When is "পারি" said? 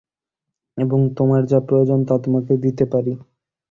2.85-3.13